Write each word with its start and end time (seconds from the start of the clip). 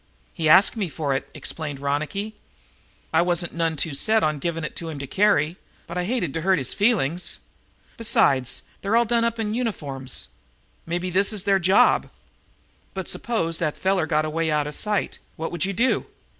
"He 0.33 0.49
asked 0.49 0.75
me 0.75 0.89
for 0.89 1.13
it," 1.13 1.29
explained 1.35 1.79
Ronicky. 1.79 2.33
"I 3.13 3.21
wasn't 3.21 3.53
none 3.53 3.75
too 3.75 3.93
set 3.93 4.23
on 4.23 4.39
giving 4.39 4.63
it 4.63 4.75
to 4.77 4.89
him 4.89 4.97
to 4.97 5.05
carry, 5.05 5.57
but 5.85 5.95
I 5.95 6.05
hated 6.05 6.33
to 6.33 6.41
hurt 6.41 6.57
his 6.57 6.73
feelings. 6.73 7.41
Besides, 7.97 8.63
they're 8.81 8.95
all 8.95 9.05
done 9.05 9.23
up 9.23 9.37
in 9.37 9.53
uniforms. 9.53 10.29
Maybe 10.87 11.11
this 11.11 11.31
is 11.31 11.43
their 11.43 11.59
job." 11.59 12.09
"But 12.95 13.09
suppose 13.09 13.59
that 13.59 13.77
feller 13.77 14.07
got 14.07 14.25
away 14.25 14.49
out 14.49 14.65
of 14.65 14.73
sight, 14.73 15.19
what 15.35 15.51
would 15.51 15.65
you 15.65 15.73
do? 15.73 16.07